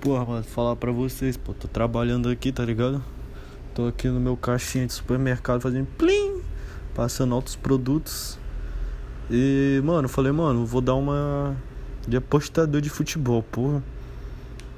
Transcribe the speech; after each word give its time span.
Porra, 0.00 0.24
mano, 0.24 0.44
falar 0.44 0.76
pra 0.76 0.92
vocês, 0.92 1.36
pô, 1.36 1.52
tô 1.52 1.66
trabalhando 1.66 2.28
aqui, 2.28 2.52
tá 2.52 2.64
ligado? 2.64 3.02
Tô 3.74 3.88
aqui 3.88 4.06
no 4.06 4.20
meu 4.20 4.36
caixinha 4.36 4.86
de 4.86 4.92
supermercado 4.92 5.60
fazendo 5.60 5.88
plim, 5.98 6.40
passando 6.94 7.34
altos 7.34 7.56
produtos. 7.56 8.38
E, 9.28 9.82
mano, 9.84 10.08
falei, 10.08 10.30
mano, 10.30 10.64
vou 10.64 10.80
dar 10.80 10.94
uma 10.94 11.56
de 12.06 12.16
apostador 12.16 12.80
de 12.80 12.88
futebol, 12.88 13.42
porra. 13.42 13.82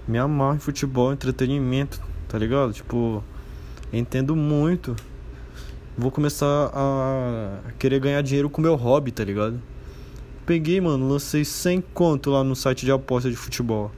Me 0.08 0.18
amarro 0.18 0.56
em 0.56 0.58
futebol, 0.58 1.12
entretenimento, 1.12 2.00
tá 2.26 2.38
ligado? 2.38 2.72
Tipo, 2.72 3.22
entendo 3.92 4.34
muito. 4.34 4.96
Vou 5.98 6.10
começar 6.10 6.70
a 6.72 7.60
querer 7.78 8.00
ganhar 8.00 8.22
dinheiro 8.22 8.48
com 8.48 8.62
meu 8.62 8.74
hobby, 8.74 9.12
tá 9.12 9.22
ligado? 9.22 9.60
Peguei, 10.46 10.80
mano, 10.80 11.06
lancei 11.06 11.44
100 11.44 11.82
conto 11.92 12.30
lá 12.30 12.42
no 12.42 12.56
site 12.56 12.86
de 12.86 12.90
aposta 12.90 13.28
de 13.28 13.36
futebol. 13.36 13.92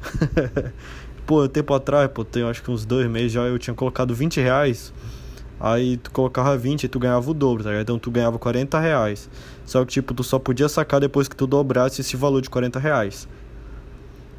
pô, 1.26 1.48
tempo 1.48 1.74
atrás, 1.74 2.10
pô, 2.12 2.24
tem 2.24 2.42
acho 2.42 2.62
que 2.62 2.70
uns 2.70 2.84
dois 2.84 3.08
meses 3.08 3.32
já 3.32 3.42
eu 3.42 3.58
tinha 3.58 3.74
colocado 3.74 4.14
20 4.14 4.40
reais. 4.40 4.92
Aí 5.60 5.96
tu 5.96 6.10
colocava 6.12 6.56
20 6.56 6.84
e 6.84 6.88
tu 6.88 6.98
ganhava 6.98 7.28
o 7.28 7.34
dobro, 7.34 7.64
tá 7.64 7.70
ligado? 7.70 7.82
Então 7.82 7.98
tu 7.98 8.10
ganhava 8.10 8.38
40 8.38 8.78
reais. 8.78 9.28
Só 9.64 9.84
que, 9.84 9.92
tipo, 9.92 10.14
tu 10.14 10.22
só 10.22 10.38
podia 10.38 10.68
sacar 10.68 11.00
depois 11.00 11.26
que 11.26 11.34
tu 11.34 11.46
dobrasse 11.46 12.00
esse 12.00 12.16
valor 12.16 12.40
de 12.40 12.48
40 12.48 12.78
reais. 12.78 13.28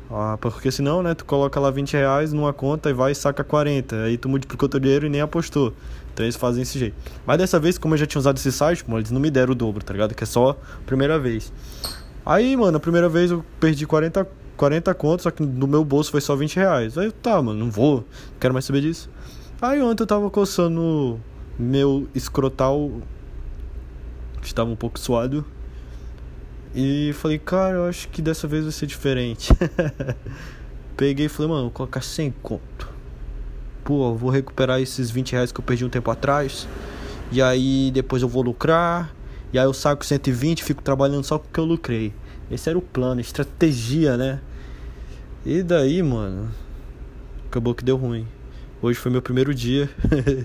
Ah, 0.09 0.38
porque 0.41 0.71
senão, 0.71 1.03
né, 1.03 1.13
tu 1.13 1.23
coloca 1.23 1.59
lá 1.59 1.69
20 1.69 1.94
reais 1.94 2.33
numa 2.33 2.52
conta 2.52 2.89
e 2.89 2.94
vai 2.94 3.11
e 3.11 3.16
saca 3.16 3.44
40. 3.44 3.95
Aí 4.03 4.17
tu 4.17 4.27
multiplicou 4.27 4.67
teu 4.67 4.80
dinheiro 4.80 5.05
e 5.05 5.09
nem 5.09 5.21
apostou. 5.21 5.73
Então 6.13 6.25
eles 6.25 6.35
fazem 6.35 6.63
esse 6.63 6.80
jeito. 6.80 6.95
Mas 7.27 7.38
dessa 7.38 7.59
vez, 7.59 7.77
como 7.77 7.94
eu 7.94 7.97
já 7.97 8.07
tinha 8.07 8.19
usado 8.19 8.38
esse 8.38 8.52
site, 8.52 8.83
mano, 8.88 8.99
eles 8.99 9.11
não 9.11 9.19
me 9.19 9.30
deram 9.30 9.52
o 9.52 9.55
dobro, 9.55 9.83
tá 9.83 9.94
ligado? 9.94 10.16
Que 10.16 10.23
é 10.23 10.27
só 10.27 10.52
a 10.52 10.85
primeira 10.85 11.19
vez. 11.19 11.53
Aí, 12.25 12.57
mano, 12.57 12.77
a 12.77 12.80
primeira 12.80 13.07
vez 13.07 13.30
eu 13.30 13.45
perdi 13.59 13.85
40, 13.85 14.27
40 14.59 14.93
contos, 14.93 15.23
só 15.23 15.31
que 15.31 15.41
no 15.41 15.65
meu 15.65 15.85
bolso 15.85 16.11
foi 16.11 16.19
só 16.19 16.35
20 16.35 16.57
reais. 16.57 16.97
Aí, 16.97 17.09
tá, 17.13 17.41
mano, 17.41 17.57
não 17.57 17.71
vou, 17.71 17.99
não 17.99 18.39
quero 18.41 18.53
mais 18.53 18.65
saber 18.65 18.81
disso. 18.81 19.09
Aí 19.61 19.81
ontem 19.81 20.03
eu 20.03 20.07
tava 20.07 20.29
coçando 20.29 21.17
meu 21.57 22.09
escrotal, 22.13 22.91
que 24.41 24.47
estava 24.47 24.69
um 24.69 24.75
pouco 24.75 24.99
suado. 24.99 25.45
E 26.75 27.13
falei, 27.13 27.39
cara, 27.39 27.77
eu 27.77 27.85
acho 27.85 28.09
que 28.09 28.21
dessa 28.21 28.49
vez 28.49 28.63
vai 28.63 28.73
ser 28.73 28.85
diferente. 28.85 29.53
Peguei 30.97 31.27
e 31.27 31.29
falei, 31.29 31.51
mano, 31.51 31.63
vou 31.63 31.71
colocar 31.71 32.01
100 32.01 32.31
conto. 32.44 32.89
Pô, 33.85 34.13
vou 34.13 34.29
recuperar 34.29 34.81
esses 34.81 35.09
20 35.09 35.31
reais 35.31 35.51
que 35.53 35.59
eu 35.61 35.63
perdi 35.63 35.85
um 35.85 35.89
tempo 35.89 36.11
atrás. 36.11 36.67
E 37.31 37.41
aí 37.41 37.91
depois 37.91 38.21
eu 38.21 38.27
vou 38.27 38.44
lucrar. 38.44 39.16
E 39.53 39.57
aí 39.57 39.63
eu 39.63 39.73
saco 39.73 40.05
120 40.05 40.66
fico 40.66 40.83
trabalhando 40.83 41.23
só 41.23 41.38
porque 41.38 41.61
eu 41.61 41.66
lucrei. 41.66 42.13
Esse 42.51 42.69
era 42.69 42.77
o 42.77 42.81
plano, 42.81 43.21
estratégia, 43.21 44.17
né? 44.17 44.41
E 45.45 45.63
daí, 45.63 46.03
mano, 46.03 46.49
acabou 47.47 47.73
que 47.73 47.83
deu 47.83 47.95
ruim. 47.95 48.27
Hoje 48.81 48.99
foi 48.99 49.09
meu 49.09 49.21
primeiro 49.21 49.55
dia. 49.55 49.89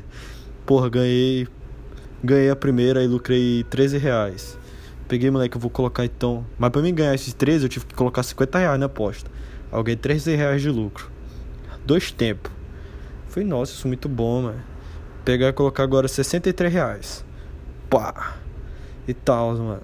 Porra, 0.65 0.89
ganhei. 0.89 1.49
Ganhei 2.23 2.49
a 2.49 2.55
primeira 2.55 3.03
e 3.03 3.09
lucrei 3.09 3.65
13 3.65 3.99
reais. 3.99 4.57
Peguei, 5.09 5.31
moleque, 5.33 5.57
eu 5.57 5.61
vou 5.61 5.69
colocar 5.69 6.05
então. 6.05 6.47
Mas 6.57 6.71
pra 6.71 6.81
mim 6.81 6.95
ganhar 6.95 7.13
esses 7.13 7.35
13, 7.35 7.65
eu 7.65 7.69
tive 7.69 7.87
que 7.87 7.95
colocar 7.95 8.23
50 8.23 8.57
reais 8.57 8.79
na 8.79 8.87
aposta. 8.87 9.29
Ganhei 9.73 9.97
13 9.97 10.37
reais 10.37 10.63
de 10.63 10.71
lucro. 10.71 11.11
Dois 11.85 12.13
tempos. 12.13 12.53
Falei, 13.29 13.49
nossa, 13.49 13.73
isso 13.73 13.87
é 13.87 13.89
muito 13.89 14.09
bom, 14.09 14.43
mano. 14.43 14.63
Pegar 15.25 15.49
e 15.49 15.53
colocar 15.53 15.83
agora 15.83 16.07
63 16.07 16.73
reais. 16.73 17.25
Pá. 17.91 18.37
E 19.09 19.13
tal, 19.13 19.57
mano. 19.57 19.83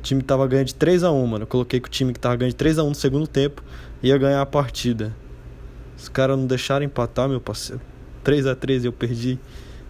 O 0.00 0.02
time 0.02 0.22
tava 0.22 0.44
ganhando 0.48 0.66
de 0.66 0.74
3 0.74 1.04
a 1.04 1.12
1 1.12 1.26
mano. 1.26 1.44
Eu 1.44 1.46
coloquei 1.46 1.78
que 1.78 1.88
o 1.88 1.90
time 1.90 2.12
que 2.12 2.18
tava 2.18 2.34
ganhando 2.34 2.50
de 2.50 2.56
3 2.56 2.80
a 2.80 2.82
1 2.82 2.88
no 2.88 2.94
segundo 2.96 3.28
tempo 3.28 3.62
ia 4.04 4.18
ganhar 4.18 4.42
a 4.42 4.46
partida. 4.46 5.16
Os 5.96 6.10
caras 6.10 6.36
não 6.36 6.46
deixaram 6.46 6.84
empatar, 6.84 7.26
meu 7.26 7.40
parceiro. 7.40 7.80
3 8.22 8.46
a 8.46 8.54
3 8.54 8.84
eu 8.84 8.92
perdi 8.92 9.38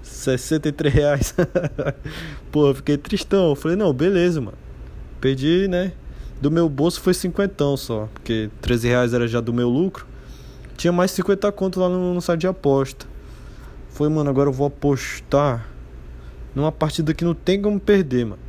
63 0.02 0.94
reais. 0.94 1.34
Pô, 2.52 2.68
eu 2.68 2.74
fiquei 2.76 2.96
tristão. 2.96 3.50
Eu 3.50 3.56
falei, 3.56 3.76
não, 3.76 3.92
beleza, 3.92 4.40
mano. 4.40 4.56
Perdi, 5.20 5.66
né? 5.66 5.92
Do 6.40 6.48
meu 6.48 6.68
bolso 6.68 7.00
foi 7.00 7.12
50 7.12 7.76
só. 7.76 8.08
Porque 8.14 8.50
13 8.60 8.88
reais 8.88 9.14
era 9.14 9.26
já 9.26 9.40
do 9.40 9.52
meu 9.52 9.68
lucro. 9.68 10.06
Tinha 10.76 10.92
mais 10.92 11.10
50 11.10 11.50
conto 11.50 11.80
lá 11.80 11.88
no, 11.88 12.14
no 12.14 12.20
site 12.20 12.42
de 12.42 12.46
aposta. 12.46 13.06
Foi, 13.88 14.08
mano, 14.08 14.30
agora 14.30 14.48
eu 14.48 14.52
vou 14.52 14.68
apostar 14.68 15.66
numa 16.54 16.70
partida 16.70 17.12
que 17.12 17.24
não 17.24 17.34
tem 17.34 17.60
como 17.60 17.80
perder, 17.80 18.26
mano. 18.26 18.42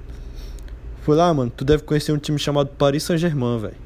Foi 1.02 1.16
lá, 1.16 1.34
mano, 1.34 1.52
tu 1.56 1.66
deve 1.66 1.84
conhecer 1.84 2.12
um 2.12 2.18
time 2.18 2.38
chamado 2.38 2.70
Paris 2.70 3.04
Saint-Germain, 3.04 3.60
velho 3.60 3.85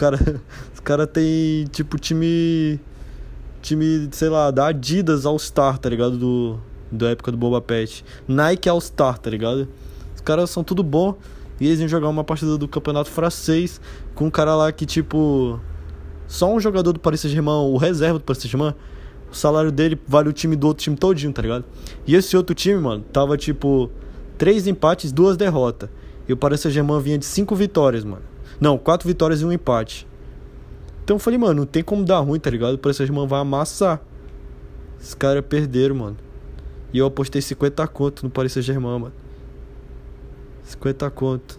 cara, 0.00 0.16
os 0.72 0.80
cara 0.80 1.06
tem 1.06 1.66
tipo 1.70 1.98
time 1.98 2.80
time, 3.60 4.08
sei 4.12 4.30
lá, 4.30 4.50
da 4.50 4.68
Adidas 4.68 5.26
All 5.26 5.38
Star, 5.38 5.76
tá 5.78 5.90
ligado? 5.90 6.16
Do 6.16 6.58
da 6.90 7.10
época 7.10 7.30
do 7.30 7.36
Boba 7.36 7.60
Pet. 7.60 8.04
Nike 8.26 8.68
All 8.68 8.80
Star, 8.80 9.18
tá 9.18 9.28
ligado? 9.30 9.68
Os 10.14 10.22
caras 10.22 10.50
são 10.50 10.64
tudo 10.64 10.82
bom 10.82 11.16
e 11.60 11.66
eles 11.66 11.78
iam 11.78 11.88
jogar 11.88 12.08
uma 12.08 12.24
partida 12.24 12.56
do 12.56 12.66
campeonato 12.66 13.10
francês 13.10 13.80
com 14.14 14.26
um 14.26 14.30
cara 14.30 14.56
lá 14.56 14.72
que 14.72 14.86
tipo 14.86 15.60
só 16.26 16.52
um 16.52 16.58
jogador 16.58 16.92
do 16.92 16.98
Paris 16.98 17.20
Saint-Germain, 17.20 17.70
o 17.70 17.76
reserva 17.76 18.18
do 18.18 18.24
Paris 18.24 18.42
Saint-Germain, 18.42 18.74
o 19.30 19.36
salário 19.36 19.70
dele 19.70 20.00
vale 20.06 20.28
o 20.28 20.32
time 20.32 20.56
do 20.56 20.66
outro 20.66 20.82
time 20.82 20.96
todinho, 20.96 21.32
tá 21.32 21.42
ligado? 21.42 21.64
E 22.06 22.14
esse 22.14 22.36
outro 22.36 22.54
time, 22.54 22.80
mano, 22.80 23.04
tava 23.12 23.36
tipo 23.36 23.90
três 24.38 24.66
empates, 24.66 25.12
duas 25.12 25.36
derrotas. 25.36 25.90
E 26.28 26.32
o 26.32 26.36
Paris 26.36 26.60
Saint-Germain 26.60 27.00
vinha 27.00 27.18
de 27.18 27.26
cinco 27.26 27.54
vitórias, 27.54 28.04
mano. 28.04 28.29
Não, 28.60 28.76
quatro 28.76 29.08
vitórias 29.08 29.40
e 29.40 29.44
um 29.44 29.52
empate. 29.52 30.06
Então 31.02 31.16
eu 31.16 31.18
falei, 31.18 31.38
mano, 31.38 31.60
não 31.60 31.66
tem 31.66 31.82
como 31.82 32.04
dar 32.04 32.18
ruim, 32.18 32.38
tá 32.38 32.50
ligado? 32.50 32.74
O 32.74 32.78
Paris 32.78 32.98
vai 32.98 33.40
amassar. 33.40 34.00
Esses 35.00 35.14
caras 35.14 35.44
perderam, 35.44 35.96
mano. 35.96 36.16
E 36.92 36.98
eu 36.98 37.06
apostei 37.06 37.40
50 37.40 37.86
conto 37.88 38.22
no 38.24 38.30
Paris 38.30 38.52
Saint-Germain, 38.52 38.98
mano. 38.98 39.12
50 40.64 41.10
conto. 41.10 41.58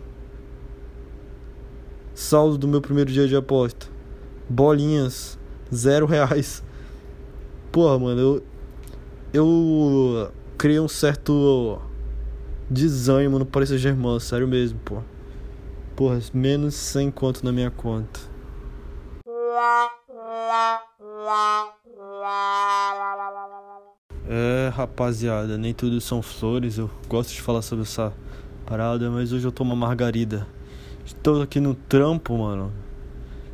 Saldo 2.13 2.57
do 2.57 2.67
meu 2.67 2.81
primeiro 2.81 3.11
dia 3.11 3.27
de 3.27 3.35
aposta. 3.35 3.87
Bolinhas. 4.47 5.39
Zero 5.73 6.05
reais. 6.05 6.63
Porra, 7.71 7.97
mano, 7.97 8.19
eu. 8.21 8.43
Eu 9.33 10.31
criei 10.57 10.79
um 10.79 10.87
certo 10.89 11.81
desânimo 12.69 13.39
no 13.39 13.45
Paris 13.45 13.69
Saint-Germain, 13.69 14.19
sério 14.19 14.47
mesmo, 14.47 14.77
pô. 14.83 15.01
Porra, 16.01 16.19
menos 16.33 16.73
100 16.73 17.11
conto 17.11 17.45
na 17.45 17.51
minha 17.51 17.69
conta. 17.69 18.19
É, 24.27 24.71
rapaziada, 24.73 25.59
nem 25.59 25.75
tudo 25.75 26.01
são 26.01 26.23
flores. 26.23 26.79
Eu 26.79 26.89
gosto 27.07 27.31
de 27.31 27.39
falar 27.39 27.61
sobre 27.61 27.83
essa 27.83 28.11
parada, 28.65 29.11
mas 29.11 29.31
hoje 29.31 29.45
eu 29.45 29.51
tô 29.51 29.61
uma 29.61 29.75
margarida. 29.75 30.47
Estou 31.05 31.39
aqui 31.39 31.59
no 31.59 31.75
trampo, 31.75 32.35
mano. 32.35 32.73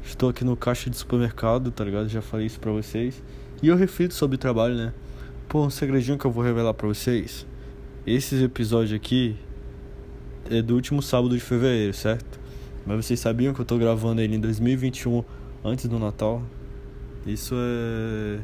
Estou 0.02 0.30
aqui 0.30 0.46
no 0.46 0.56
caixa 0.56 0.90
de 0.90 0.96
supermercado, 0.96 1.70
tá 1.70 1.84
ligado? 1.84 2.08
Já 2.08 2.22
falei 2.22 2.46
isso 2.46 2.62
pra 2.62 2.72
vocês. 2.72 3.22
E 3.62 3.68
eu 3.68 3.76
reflito 3.76 4.14
sobre 4.14 4.38
trabalho, 4.38 4.76
né? 4.76 4.94
Pô, 5.50 5.66
um 5.66 5.70
segredinho 5.70 6.18
que 6.18 6.24
eu 6.24 6.32
vou 6.32 6.46
revelar 6.46 6.74
pra 6.74 6.88
vocês. 6.88 7.46
Esses 8.06 8.42
episódios 8.42 8.94
aqui 8.94 9.38
é 10.50 10.62
do 10.62 10.76
último 10.76 11.02
sábado 11.02 11.36
de 11.36 11.42
fevereiro, 11.42 11.94
certo? 11.94 12.40
Mas 12.86 13.06
vocês 13.06 13.20
sabiam 13.20 13.54
que 13.54 13.60
eu 13.60 13.66
tô 13.66 13.78
gravando 13.78 14.22
ele 14.22 14.36
em 14.36 14.40
2021, 14.40 15.24
antes 15.64 15.86
do 15.88 16.00
Natal? 16.00 16.42
Isso 17.26 17.56
é. 17.58 18.40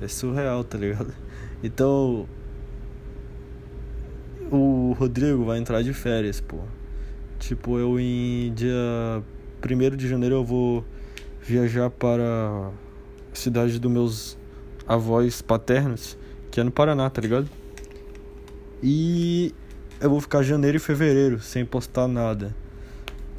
É 0.00 0.08
surreal, 0.08 0.64
tá 0.64 0.78
ligado? 0.78 1.12
Então. 1.62 2.28
O 4.50 4.94
Rodrigo 4.96 5.44
vai 5.44 5.58
entrar 5.58 5.82
de 5.82 5.92
férias, 5.92 6.40
pô. 6.40 6.58
Tipo, 7.38 7.78
eu 7.78 7.98
em 7.98 8.52
dia 8.54 9.22
1 9.62 9.96
de 9.96 10.08
janeiro 10.08 10.36
eu 10.36 10.44
vou 10.44 10.84
viajar 11.42 11.90
para 11.90 12.70
a 13.32 13.34
cidade 13.34 13.78
dos 13.78 13.90
meus 13.90 14.38
avós 14.86 15.42
paternos, 15.42 16.16
que 16.50 16.60
é 16.60 16.64
no 16.64 16.70
Paraná, 16.70 17.10
tá 17.10 17.20
ligado? 17.20 17.48
E 18.82 19.52
eu 20.00 20.08
vou 20.08 20.20
ficar 20.20 20.42
janeiro 20.42 20.76
e 20.76 20.80
fevereiro 20.80 21.40
sem 21.40 21.64
postar 21.64 22.06
nada. 22.06 22.54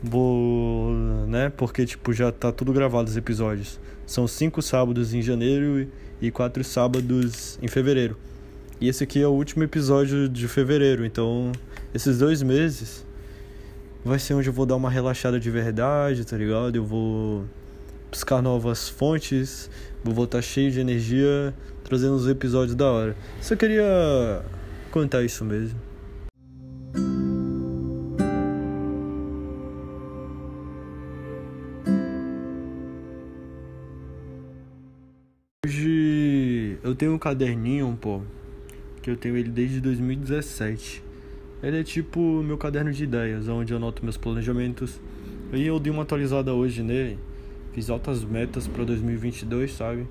Vou, 0.03 0.94
né? 1.27 1.50
Porque 1.56 1.85
tipo 1.85 2.13
já 2.13 2.31
tá 2.31 2.51
tudo 2.51 2.73
gravado 2.73 3.09
os 3.09 3.17
episódios. 3.17 3.79
São 4.06 4.27
cinco 4.27 4.61
sábados 4.61 5.13
em 5.13 5.21
janeiro 5.21 5.88
e 6.21 6.31
quatro 6.31 6.63
sábados 6.63 7.57
em 7.61 7.67
fevereiro. 7.67 8.17
E 8.81 8.88
esse 8.88 9.03
aqui 9.03 9.21
é 9.21 9.27
o 9.27 9.31
último 9.31 9.63
episódio 9.63 10.27
de 10.29 10.47
fevereiro, 10.47 11.06
então 11.06 11.51
esses 11.94 12.17
dois 12.17 12.41
meses 12.41 13.06
vai 14.06 14.17
ser 14.17 14.33
onde 14.33 14.47
eu 14.47 14.53
vou 14.53 14.65
dar 14.65 14.77
uma 14.77 14.89
relaxada 14.89 15.38
de 15.39 15.51
verdade, 15.51 16.25
tá 16.25 16.38
ligado? 16.38 16.75
Eu 16.75 16.85
vou 16.85 17.45
buscar 18.09 18.41
novas 18.41 18.88
fontes, 18.88 19.69
vou 20.03 20.13
voltar 20.13 20.41
cheio 20.41 20.71
de 20.71 20.79
energia, 20.79 21.53
trazendo 21.83 22.15
os 22.15 22.27
episódios 22.27 22.75
da 22.75 22.89
hora. 22.89 23.15
Só 23.41 23.56
queria 23.56 24.41
contar 24.91 25.23
isso 25.23 25.44
mesmo. 25.44 25.88
Eu 36.89 36.95
tenho 36.95 37.13
um 37.13 37.19
caderninho, 37.19 37.95
pô, 38.01 38.21
que 39.01 39.12
eu 39.12 39.15
tenho 39.15 39.38
ele 39.38 39.50
desde 39.50 39.80
2017. 39.80 41.03
Ele 41.62 41.80
é 41.80 41.83
tipo 41.83 42.41
meu 42.41 42.57
caderno 42.57 42.91
de 42.91 43.03
ideias, 43.03 43.47
onde 43.47 43.74
eu 43.74 43.77
anoto 43.77 44.03
meus 44.03 44.18
planejamentos. 44.18 45.00
E 45.53 45.65
eu 45.65 45.80
dei 45.80 45.94
uma 45.94 46.01
atualizada 46.01 46.51
hoje 46.51 46.81
nele. 46.81 47.19
Fiz 47.74 47.91
altas 47.91 48.24
metas 48.24 48.68
para 48.68 48.83
2022, 48.83 49.71
sabe? 49.71 50.07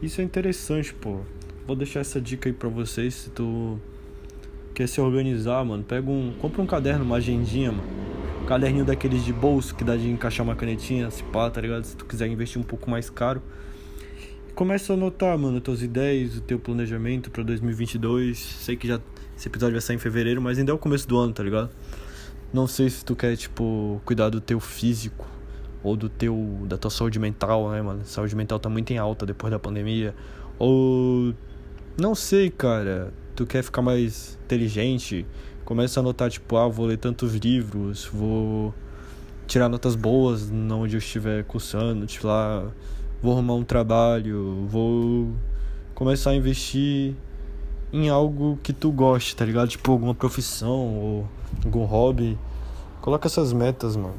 Isso 0.00 0.22
é 0.22 0.24
interessante, 0.24 0.94
pô. 0.94 1.20
Vou 1.66 1.76
deixar 1.76 2.00
essa 2.00 2.18
dica 2.18 2.48
aí 2.48 2.52
pra 2.54 2.70
vocês 2.70 3.12
se 3.12 3.30
tu 3.30 3.78
quer 4.72 4.88
se 4.88 5.02
organizar, 5.02 5.62
mano. 5.66 5.84
Pega 5.84 6.10
um, 6.10 6.32
compra 6.40 6.62
um 6.62 6.66
caderno, 6.66 7.04
uma 7.04 7.16
agendinha, 7.16 7.72
mano. 7.72 7.88
Um 8.42 8.46
caderninho 8.46 8.86
daqueles 8.86 9.22
de 9.22 9.34
bolso 9.34 9.74
que 9.74 9.84
dá 9.84 9.96
de 9.96 10.08
encaixar 10.08 10.46
uma 10.46 10.56
canetinha, 10.56 11.10
se 11.10 11.22
pá, 11.24 11.50
tá 11.50 11.60
ligado? 11.60 11.84
Se 11.84 11.94
tu 11.94 12.06
quiser 12.06 12.26
investir 12.26 12.58
um 12.58 12.64
pouco 12.64 12.90
mais 12.90 13.10
caro. 13.10 13.42
Começa 14.60 14.92
a 14.92 14.94
anotar, 14.94 15.38
mano, 15.38 15.58
tuas 15.58 15.80
ideias, 15.80 16.36
o 16.36 16.42
teu 16.42 16.58
planejamento 16.58 17.30
para 17.30 17.42
2022. 17.42 18.38
Sei 18.38 18.76
que 18.76 18.86
já 18.86 19.00
esse 19.34 19.48
episódio 19.48 19.72
vai 19.72 19.80
sair 19.80 19.96
em 19.96 19.98
fevereiro, 19.98 20.42
mas 20.42 20.58
ainda 20.58 20.70
é 20.70 20.74
o 20.74 20.78
começo 20.78 21.08
do 21.08 21.16
ano, 21.16 21.32
tá 21.32 21.42
ligado? 21.42 21.70
Não 22.52 22.66
sei 22.66 22.90
se 22.90 23.02
tu 23.02 23.16
quer, 23.16 23.34
tipo, 23.38 24.02
cuidar 24.04 24.28
do 24.28 24.38
teu 24.38 24.60
físico 24.60 25.26
ou 25.82 25.96
do 25.96 26.10
teu 26.10 26.36
da 26.68 26.76
tua 26.76 26.90
saúde 26.90 27.18
mental, 27.18 27.70
né, 27.70 27.80
mano? 27.80 28.04
Saúde 28.04 28.36
mental 28.36 28.58
tá 28.58 28.68
muito 28.68 28.92
em 28.92 28.98
alta 28.98 29.24
depois 29.24 29.50
da 29.50 29.58
pandemia. 29.58 30.14
Ou 30.58 31.32
não 31.98 32.14
sei, 32.14 32.50
cara. 32.50 33.14
Tu 33.34 33.46
quer 33.46 33.62
ficar 33.64 33.80
mais 33.80 34.38
inteligente? 34.44 35.24
Começa 35.64 36.00
a 36.00 36.02
anotar, 36.02 36.28
tipo, 36.28 36.58
ah, 36.58 36.68
vou 36.68 36.84
ler 36.84 36.98
tantos 36.98 37.34
livros, 37.34 38.04
vou 38.12 38.74
tirar 39.46 39.70
notas 39.70 39.96
boas 39.96 40.50
onde 40.50 40.96
eu 40.96 40.98
estiver 40.98 41.44
cursando, 41.44 42.04
tipo 42.04 42.26
lá, 42.26 42.70
vou 43.22 43.32
arrumar 43.32 43.54
um 43.54 43.64
trabalho, 43.64 44.66
vou 44.68 45.28
começar 45.94 46.30
a 46.30 46.34
investir 46.34 47.14
em 47.92 48.08
algo 48.08 48.58
que 48.62 48.72
tu 48.72 48.90
goste, 48.90 49.36
tá 49.36 49.44
ligado? 49.44 49.68
Tipo, 49.68 49.92
alguma 49.92 50.14
profissão 50.14 50.96
ou 50.96 51.28
algum 51.64 51.84
hobby. 51.84 52.38
Coloca 53.00 53.26
essas 53.26 53.52
metas, 53.52 53.96
mano. 53.96 54.14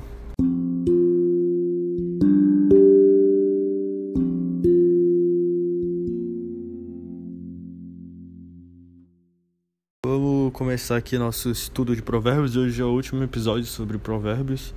Vamos 10.06 10.52
começar 10.54 10.98
aqui 10.98 11.18
nosso 11.18 11.50
estudo 11.50 11.96
de 11.96 12.02
provérbios. 12.02 12.56
Hoje 12.56 12.82
é 12.82 12.86
o 12.86 12.90
último 12.90 13.24
episódio 13.24 13.66
sobre 13.66 13.98
provérbios. 13.98 14.74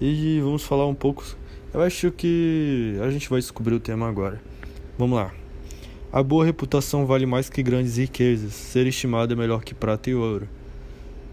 E 0.00 0.40
vamos 0.40 0.64
falar 0.64 0.86
um 0.86 0.94
pouco. 0.94 1.24
Eu 1.74 1.82
acho 1.82 2.12
que 2.12 2.96
a 3.02 3.10
gente 3.10 3.28
vai 3.28 3.40
descobrir 3.40 3.74
o 3.74 3.80
tema 3.80 4.08
agora. 4.08 4.40
Vamos 4.96 5.18
lá. 5.18 5.34
A 6.12 6.22
boa 6.22 6.44
reputação 6.44 7.04
vale 7.04 7.26
mais 7.26 7.48
que 7.50 7.64
grandes 7.64 7.96
riquezas. 7.96 8.52
Ser 8.52 8.86
estimado 8.86 9.32
é 9.32 9.36
melhor 9.36 9.64
que 9.64 9.74
prata 9.74 10.08
e 10.08 10.14
ouro. 10.14 10.48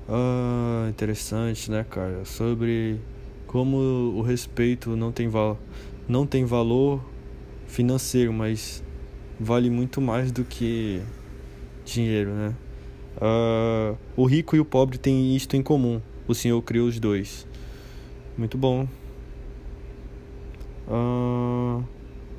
Ah, 0.10 0.88
interessante, 0.90 1.70
né, 1.70 1.86
cara? 1.88 2.26
Sobre 2.26 3.00
como 3.46 3.78
o 3.78 4.24
respeito 4.24 4.96
não 4.96 5.12
tem, 5.12 5.30
não 6.10 6.26
tem 6.26 6.44
valor 6.44 7.00
financeiro, 7.68 8.34
mas 8.34 8.84
vale 9.40 9.70
muito 9.70 10.02
mais 10.02 10.32
do 10.32 10.44
que 10.44 11.04
dinheiro, 11.86 12.32
né? 12.32 12.56
Ah, 13.22 13.94
o 14.18 14.26
rico 14.26 14.56
e 14.56 14.60
o 14.60 14.66
pobre 14.66 14.98
têm 14.98 15.36
isto 15.36 15.56
em 15.56 15.62
comum. 15.62 16.02
O 16.28 16.34
Senhor 16.34 16.60
criou 16.64 16.88
os 16.88 17.00
dois. 17.00 17.46
Muito 18.36 18.58
bom. 18.58 18.88
Ah, 20.92 21.82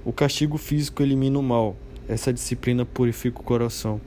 o 0.04 0.12
castigo 0.12 0.58
físico 0.58 1.02
elimina 1.02 1.38
o 1.38 1.42
mal 1.42 1.76
essa 2.08 2.32
disciplina 2.32 2.84
purifica 2.84 3.40
o 3.40 3.42
coração. 3.42 4.00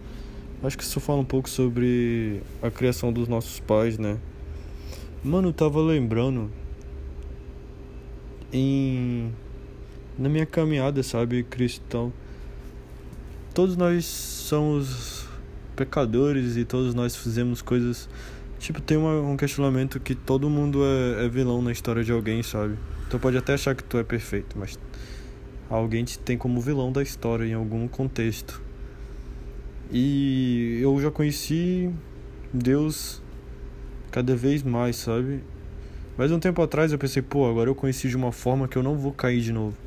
Acho 0.64 0.78
que 0.78 0.84
isso 0.84 1.00
fala 1.00 1.20
um 1.20 1.26
pouco 1.26 1.50
sobre 1.50 2.42
a 2.62 2.70
criação 2.70 3.12
dos 3.12 3.28
nossos 3.28 3.60
pais, 3.60 3.98
né? 3.98 4.18
Mano, 5.24 5.50
eu 5.50 5.54
tava 5.54 5.82
lembrando 5.82 6.52
em 8.52 9.32
na 10.18 10.30
minha 10.30 10.46
caminhada, 10.46 11.04
sabe, 11.04 11.44
cristão. 11.44 12.12
Todos 13.54 13.76
nós 13.76 14.06
somos 14.06 15.28
pecadores 15.76 16.56
e 16.56 16.64
todos 16.64 16.94
nós 16.94 17.16
fizemos 17.16 17.62
coisas. 17.62 18.08
Tipo, 18.60 18.82
tem 18.82 18.98
uma, 18.98 19.20
um 19.20 19.36
questionamento 19.36 20.00
que 20.00 20.16
todo 20.16 20.50
mundo 20.50 20.80
é, 20.84 21.26
é 21.26 21.30
vilão 21.30 21.62
na 21.62 21.72
história 21.72 22.04
de 22.04 22.12
alguém, 22.12 22.42
sabe? 22.42 22.78
Tu 23.10 23.20
pode 23.20 23.38
até 23.38 23.54
achar 23.54 23.76
que 23.76 23.84
tu 23.84 23.98
é 23.98 24.04
perfeito, 24.04 24.58
mas 24.58 24.80
alguém 25.70 26.04
te 26.04 26.18
tem 26.18 26.38
como 26.38 26.60
vilão 26.60 26.92
da 26.92 27.04
história 27.04 27.46
em 27.46 27.54
algum 27.54 27.88
contexto. 27.88 28.62
E 29.92 30.80
eu 30.82 31.00
já 31.00 31.12
conheci 31.12 31.92
Deus 32.52 33.22
cada 34.12 34.36
vez 34.36 34.64
mais, 34.64 34.96
sabe? 34.96 35.44
Mas 36.18 36.32
um 36.32 36.40
tempo 36.40 36.62
atrás 36.62 36.92
eu 36.92 36.98
pensei, 36.98 37.22
pô, 37.22 37.50
agora 37.50 37.70
eu 37.70 37.76
conheci 37.76 38.08
de 38.08 38.16
uma 38.16 38.32
forma 38.32 38.68
que 38.68 38.78
eu 38.78 38.84
não 38.84 38.98
vou 38.98 39.12
cair 39.12 39.42
de 39.42 39.52
novo. 39.52 39.78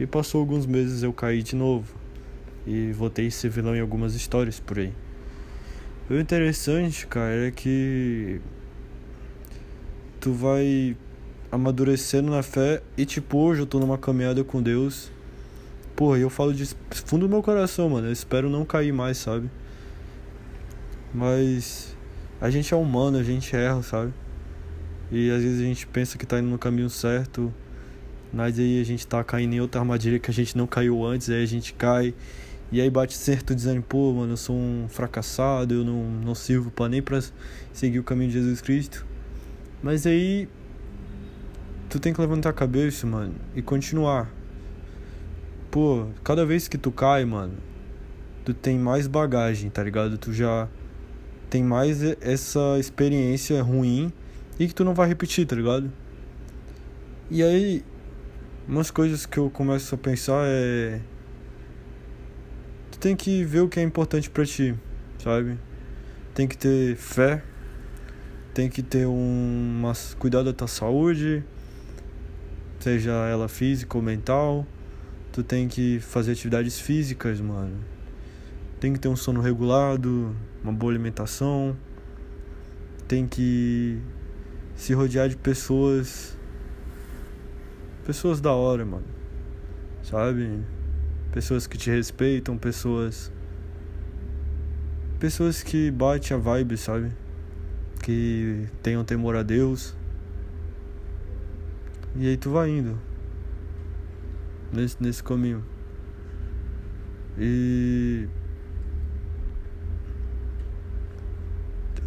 E 0.00 0.06
passou 0.06 0.40
alguns 0.40 0.66
meses 0.66 1.02
eu 1.02 1.12
caí 1.12 1.42
de 1.42 1.54
novo. 1.54 1.94
E 2.66 2.90
voltei 2.92 3.26
a 3.28 3.30
ser 3.30 3.50
vilão 3.50 3.76
em 3.76 3.80
algumas 3.80 4.14
histórias 4.14 4.58
por 4.58 4.78
aí. 4.78 4.92
O 6.10 6.14
interessante, 6.14 7.06
cara, 7.06 7.48
é 7.48 7.50
que 7.50 8.40
tu 10.20 10.32
vai 10.32 10.96
amadurecendo 11.50 12.30
na 12.30 12.42
fé 12.42 12.82
e 12.96 13.04
tipo, 13.06 13.38
hoje 13.38 13.62
eu 13.62 13.66
tô 13.66 13.78
numa 13.78 13.98
caminhada 13.98 14.44
com 14.44 14.62
Deus. 14.62 15.10
Porra, 15.96 16.18
eu 16.18 16.30
falo 16.30 16.54
de 16.54 16.64
fundo 16.90 17.26
do 17.26 17.28
meu 17.28 17.42
coração, 17.42 17.88
mano. 17.88 18.06
Eu 18.08 18.12
espero 18.12 18.48
não 18.48 18.64
cair 18.64 18.92
mais, 18.92 19.18
sabe? 19.18 19.50
Mas 21.12 21.96
a 22.40 22.50
gente 22.50 22.72
é 22.72 22.76
humano, 22.76 23.18
a 23.18 23.22
gente 23.22 23.54
erra, 23.56 23.82
sabe? 23.82 24.12
E 25.10 25.30
às 25.30 25.42
vezes 25.42 25.60
a 25.60 25.64
gente 25.64 25.86
pensa 25.86 26.18
que 26.18 26.26
tá 26.26 26.38
indo 26.38 26.48
no 26.48 26.58
caminho 26.58 26.90
certo, 26.90 27.52
mas 28.32 28.58
aí 28.58 28.80
a 28.80 28.84
gente 28.84 29.06
tá 29.06 29.24
caindo 29.24 29.54
em 29.54 29.60
outra 29.60 29.80
armadilha 29.80 30.18
que 30.18 30.30
a 30.30 30.34
gente 30.34 30.56
não 30.56 30.66
caiu 30.66 31.04
antes, 31.04 31.30
aí 31.30 31.42
a 31.42 31.46
gente 31.46 31.72
cai. 31.72 32.14
E 32.70 32.80
aí 32.80 32.90
bate 32.90 33.16
certo 33.16 33.54
dizendo, 33.54 33.82
pô, 33.82 34.12
mano, 34.12 34.34
eu 34.34 34.36
sou 34.36 34.54
um 34.54 34.86
fracassado, 34.88 35.72
eu 35.72 35.84
não, 35.84 36.04
não 36.04 36.34
sirvo 36.34 36.70
pra 36.70 36.86
nem 36.88 37.00
pra 37.00 37.18
seguir 37.72 37.98
o 37.98 38.04
caminho 38.04 38.30
de 38.30 38.38
Jesus 38.38 38.60
Cristo. 38.60 39.06
Mas 39.82 40.06
aí 40.06 40.46
tu 41.88 41.98
tem 41.98 42.12
que 42.12 42.20
levantar 42.20 42.50
a 42.50 42.52
cabeça, 42.52 43.06
mano, 43.06 43.34
e 43.54 43.62
continuar. 43.62 44.30
Pô, 45.70 46.08
cada 46.22 46.44
vez 46.44 46.68
que 46.68 46.76
tu 46.76 46.90
cai, 46.90 47.24
mano, 47.24 47.54
tu 48.44 48.52
tem 48.52 48.78
mais 48.78 49.06
bagagem, 49.06 49.70
tá 49.70 49.82
ligado? 49.82 50.18
Tu 50.18 50.32
já 50.32 50.68
tem 51.48 51.64
mais 51.64 52.02
essa 52.20 52.78
experiência 52.78 53.62
ruim 53.62 54.12
e 54.58 54.68
que 54.68 54.74
tu 54.74 54.84
não 54.84 54.94
vai 54.94 55.08
repetir, 55.08 55.46
tá 55.46 55.56
ligado? 55.56 55.90
E 57.30 57.42
aí, 57.42 57.84
umas 58.66 58.90
coisas 58.90 59.24
que 59.24 59.38
eu 59.38 59.50
começo 59.50 59.94
a 59.94 59.98
pensar 59.98 60.44
é. 60.46 61.00
Tu 62.90 62.98
tem 62.98 63.16
que 63.16 63.44
ver 63.44 63.60
o 63.60 63.68
que 63.68 63.80
é 63.80 63.82
importante 63.82 64.28
para 64.28 64.44
ti, 64.44 64.74
sabe? 65.18 65.58
Tem 66.34 66.46
que 66.46 66.56
ter 66.56 66.96
fé, 66.96 67.42
tem 68.52 68.68
que 68.68 68.82
ter 68.82 69.06
um. 69.06 69.82
Cuidado 70.18 70.46
da 70.46 70.52
tua 70.52 70.68
saúde 70.68 71.44
seja 72.78 73.12
ela 73.12 73.48
física 73.48 73.96
ou 73.96 74.02
mental. 74.02 74.66
Tu 75.32 75.42
tem 75.42 75.68
que 75.68 76.00
fazer 76.00 76.32
atividades 76.32 76.80
físicas, 76.80 77.40
mano. 77.40 77.76
Tem 78.80 78.92
que 78.92 78.98
ter 78.98 79.08
um 79.08 79.16
sono 79.16 79.40
regulado, 79.40 80.34
uma 80.62 80.72
boa 80.72 80.92
alimentação. 80.92 81.76
Tem 83.06 83.26
que 83.26 84.00
se 84.74 84.92
rodear 84.94 85.28
de 85.28 85.36
pessoas 85.36 86.36
pessoas 88.04 88.40
da 88.40 88.52
hora, 88.52 88.84
mano. 88.84 89.04
Sabe? 90.02 90.62
Pessoas 91.32 91.66
que 91.66 91.76
te 91.76 91.90
respeitam, 91.90 92.56
pessoas 92.56 93.30
pessoas 95.18 95.62
que 95.62 95.90
batem 95.90 96.36
a 96.36 96.40
vibe, 96.40 96.76
sabe? 96.76 97.10
Que 98.02 98.66
tenham 98.82 99.04
temor 99.04 99.36
a 99.36 99.42
Deus 99.42 99.94
e 102.18 102.26
aí 102.26 102.36
tu 102.36 102.50
vai 102.50 102.68
indo 102.68 102.98
nesse, 104.72 104.96
nesse 105.00 105.22
caminho. 105.22 105.64
E, 107.38 108.26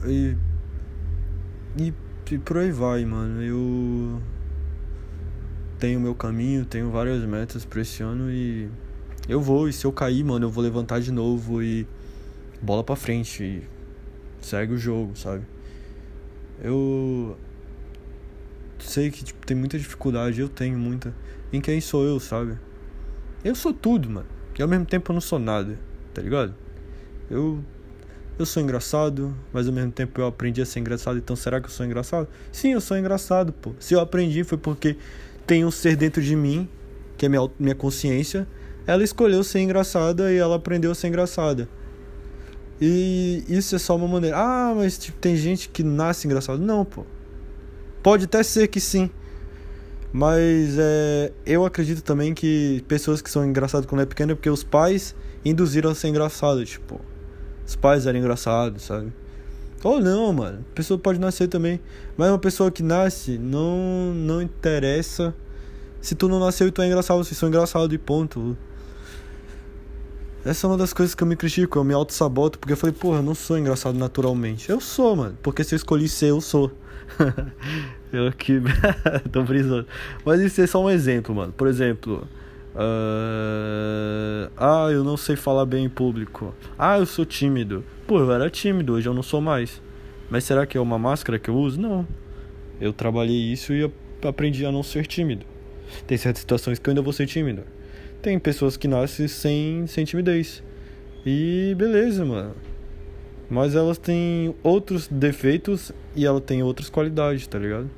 e, 0.06 0.36
e, 1.77 1.94
e 2.30 2.38
por 2.38 2.58
aí 2.58 2.72
vai, 2.72 3.06
mano. 3.06 3.41
Eu 3.41 4.22
tenho 5.80 6.01
meu 6.01 6.13
caminho, 6.13 6.65
tenho 6.65 6.91
várias 6.91 7.24
metas 7.24 7.63
pra 7.63 7.82
esse 7.82 8.03
ano 8.03 8.30
e 8.30 8.70
eu 9.30 9.39
vou. 9.39 9.70
E 9.70 9.74
se 9.74 9.86
eu 9.86 9.94
cair, 9.94 10.25
mano, 10.25 10.46
eu 10.46 10.50
vou 10.50 10.62
levantar 10.62 11.00
de 11.00 11.12
novo 11.12 11.63
e 11.63 11.88
bola 12.62 12.84
pra 12.84 12.98
frente. 12.98 13.41
E 13.41 13.63
segue 14.41 14.74
o 14.74 14.77
jogo, 14.77 15.18
sabe? 15.18 15.46
Eu 16.62 17.38
sei 18.83 19.11
que 19.11 19.23
tipo, 19.23 19.45
tem 19.45 19.55
muita 19.55 19.77
dificuldade, 19.77 20.41
eu 20.41 20.50
tenho 20.50 20.77
muita. 20.77 21.13
Em 21.51 21.61
quem 21.61 21.81
sou 21.81 22.05
eu, 22.05 22.19
sabe? 22.19 22.57
Eu 23.43 23.55
sou 23.55 23.73
tudo, 23.73 24.09
mano. 24.09 24.27
E 24.57 24.61
ao 24.61 24.67
mesmo 24.67 24.85
tempo 24.85 25.11
eu 25.11 25.13
não 25.13 25.21
sou 25.21 25.39
nada. 25.39 25.77
tá 26.13 26.21
ligado? 26.21 26.53
Eu 27.29 27.63
eu 28.39 28.45
sou 28.45 28.63
engraçado, 28.63 29.35
mas 29.53 29.67
ao 29.67 29.73
mesmo 29.73 29.91
tempo 29.91 30.19
eu 30.19 30.25
aprendi 30.25 30.61
a 30.61 30.65
ser 30.65 30.79
engraçado, 30.79 31.17
então 31.17 31.35
será 31.35 31.59
que 31.61 31.67
eu 31.67 31.71
sou 31.71 31.85
engraçado? 31.85 32.27
Sim, 32.51 32.71
eu 32.71 32.81
sou 32.81 32.97
engraçado, 32.97 33.53
pô. 33.53 33.73
Se 33.79 33.93
eu 33.93 34.00
aprendi 34.00 34.43
foi 34.43 34.57
porque 34.57 34.97
tem 35.45 35.63
um 35.63 35.69
ser 35.71 35.95
dentro 35.95 36.21
de 36.21 36.35
mim, 36.35 36.67
que 37.17 37.25
é 37.25 37.29
minha, 37.29 37.47
minha 37.59 37.75
consciência, 37.75 38.47
ela 38.88 39.03
escolheu 39.03 39.43
ser 39.43 39.59
engraçada 39.59 40.31
e 40.31 40.38
ela 40.38 40.55
aprendeu 40.55 40.91
a 40.91 40.95
ser 40.95 41.07
engraçada. 41.07 41.69
E 42.79 43.43
isso 43.47 43.75
é 43.75 43.79
só 43.79 43.95
uma 43.95 44.07
maneira. 44.07 44.38
Ah, 44.38 44.73
mas 44.75 44.97
tipo, 44.97 45.19
tem 45.19 45.35
gente 45.35 45.69
que 45.69 45.83
nasce 45.83 46.25
engraçado. 46.25 46.59
Não, 46.59 46.83
pô. 46.83 47.05
Pode 48.01 48.25
até 48.25 48.43
ser 48.43 48.67
que 48.67 48.79
sim. 48.79 49.10
Mas 50.13 50.77
é, 50.77 51.31
eu 51.46 51.65
acredito 51.65 52.01
também 52.01 52.34
que 52.34 52.84
pessoas 52.88 53.22
que 53.22 53.29
são 53.29 53.46
engraçadas 53.46 53.86
quando 53.86 54.01
é 54.01 54.05
pequeno 54.05 54.34
é 54.34 54.36
porque 54.36 54.50
os 54.50 54.63
pais 54.63 55.15
induziram 55.46 55.91
a 55.91 55.96
ser 55.96 56.10
engraçado. 56.10 56.65
Tipo, 56.65 57.00
os 57.65 57.75
pais 57.75 58.05
eram 58.05 58.20
engraçados, 58.20 58.84
sabe? 58.84 59.13
Ou 59.84 60.00
não, 60.00 60.34
mano. 60.34 60.65
A 60.72 60.75
pessoa 60.75 61.00
pode 61.00 61.20
nascer 61.20 61.48
também. 61.48 61.79
Mas 62.17 62.29
uma 62.29 62.39
pessoa 62.39 62.70
que 62.70 62.84
nasce 62.84 63.38
não, 63.38 64.13
não 64.13 64.41
interessa. 64.41 65.34
Se 66.01 66.13
tu 66.15 66.27
não 66.27 66.39
nasceu 66.39 66.67
e 66.67 66.72
tu 66.72 66.81
é 66.81 66.88
engraçado, 66.88 67.24
vocês 67.24 67.38
são 67.38 67.48
engraçados 67.48 67.93
e 67.93 67.98
ponto. 67.98 68.58
Essa 70.43 70.65
é 70.65 70.70
uma 70.70 70.77
das 70.77 70.91
coisas 70.91 71.13
que 71.13 71.22
eu 71.22 71.27
me 71.27 71.36
critico, 71.36 71.77
eu 71.77 71.84
me 71.84 71.93
auto-saboto, 71.93 72.58
porque 72.58 72.74
eu 72.74 72.77
falei, 72.77 72.96
porra, 72.96 73.20
eu 73.20 73.24
não 73.24 73.36
sou 73.36 73.60
engraçado 73.60 73.96
naturalmente. 73.98 74.72
Eu 74.72 74.81
sou, 74.81 75.15
mano, 75.15 75.38
porque 75.41 75.63
se 75.63 75.75
eu 75.75 75.77
escolhi 75.77 76.10
ser, 76.10 76.31
eu 76.31 76.41
sou. 76.41 76.72
eu 78.12 78.27
aqui, 78.27 78.62
tô 79.31 79.43
brisando. 79.43 79.88
Mas 80.25 80.41
isso 80.41 80.62
é 80.62 80.67
só 80.67 80.83
um 80.83 80.89
exemplo, 80.89 81.33
mano. 81.36 81.51
Por 81.53 81.67
exemplo, 81.67 82.27
uh... 82.75 84.51
ah, 84.57 84.89
eu 84.91 85.03
não 85.03 85.17
sei 85.17 85.36
falar 85.36 85.65
bem 85.65 85.86
em 85.86 85.89
público. 85.89 86.53
Ah, 86.77 87.00
eu 87.00 87.05
sou 87.05 87.25
tímido. 87.25 87.83
Pô, 88.07 88.19
eu 88.19 88.31
era 88.31 88.50
tímido, 88.50 88.93
hoje 88.93 89.07
eu 89.07 89.13
não 89.13 89.24
sou 89.24 89.41
mais. 89.41 89.81
Mas 90.29 90.43
será 90.43 90.65
que 90.65 90.77
é 90.77 90.81
uma 90.81 90.98
máscara 90.98 91.38
que 91.38 91.50
eu 91.50 91.55
uso? 91.55 91.79
Não. 91.79 92.07
Eu 92.79 92.93
trabalhei 92.93 93.38
isso 93.38 93.74
e 93.74 93.91
aprendi 94.27 94.65
a 94.65 94.71
não 94.71 94.83
ser 94.83 95.05
tímido. 95.05 95.45
Tem 96.07 96.17
certas 96.17 96.41
situações 96.41 96.79
que 96.79 96.89
eu 96.89 96.91
ainda 96.91 97.01
vou 97.01 97.13
ser 97.13 97.27
tímido. 97.27 97.63
Tem 98.21 98.39
pessoas 98.39 98.77
que 98.77 98.88
nascem 98.88 99.27
sem, 99.27 99.86
sem 99.88 100.05
timidez. 100.05 100.63
E 101.25 101.75
beleza, 101.77 102.25
mano. 102.25 102.55
Mas 103.51 103.75
elas 103.75 103.98
têm 103.98 104.55
outros 104.63 105.10
defeitos 105.10 105.91
e 106.15 106.25
ela 106.25 106.39
tem 106.39 106.63
outras 106.63 106.89
qualidades, 106.89 107.46
tá 107.46 107.60
ligado? 107.60 107.89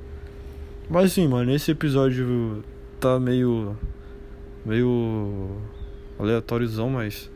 Mas 0.90 1.12
sim, 1.12 1.28
mano, 1.28 1.54
esse 1.54 1.70
episódio 1.70 2.64
tá 2.98 3.20
meio. 3.20 3.78
meio. 4.66 5.56
aleatóriozão, 6.18 6.90
mas. 6.90 7.30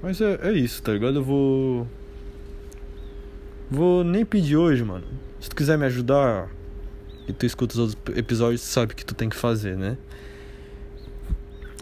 Mas 0.00 0.20
é, 0.20 0.38
é 0.40 0.52
isso, 0.52 0.80
tá 0.80 0.92
ligado? 0.92 1.16
Eu 1.16 1.24
vou. 1.24 1.88
Vou 3.68 4.04
nem 4.04 4.24
pedir 4.24 4.56
hoje, 4.56 4.84
mano. 4.84 5.04
Se 5.40 5.50
tu 5.50 5.56
quiser 5.56 5.76
me 5.76 5.84
ajudar 5.86 6.48
e 7.26 7.32
tu 7.32 7.44
escuta 7.44 7.74
os 7.74 7.78
outros 7.80 8.16
episódios, 8.16 8.60
tu 8.60 8.66
sabe 8.66 8.92
o 8.92 8.96
que 8.96 9.04
tu 9.04 9.16
tem 9.16 9.28
que 9.28 9.36
fazer, 9.36 9.76
né? 9.76 9.98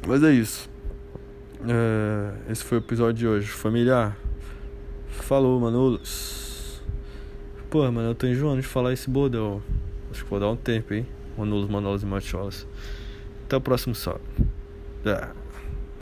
Mas 0.08 0.22
é 0.22 0.32
isso. 0.32 0.70
É, 1.68 2.50
esse 2.50 2.64
foi 2.64 2.78
o 2.78 2.80
episódio 2.80 3.12
de 3.12 3.28
hoje. 3.28 3.48
Familiar. 3.48 4.16
Falou, 5.22 5.58
Manolos. 5.60 6.82
Pô, 7.70 7.90
mano, 7.90 8.10
eu 8.10 8.14
tô 8.14 8.26
enjoando 8.26 8.60
de 8.60 8.66
falar 8.66 8.92
esse 8.92 9.08
bordão. 9.08 9.62
Acho 10.10 10.24
que 10.24 10.30
vou 10.30 10.38
dar 10.38 10.48
um 10.48 10.56
tempo, 10.56 10.94
hein? 10.94 11.06
Manolos, 11.36 11.68
Manolos 11.68 12.02
e 12.02 12.06
Macholas. 12.06 12.66
Até 13.44 13.56
o 13.56 13.60
próximo 13.60 13.94
sábado. 13.94 14.22
É. 15.04 15.43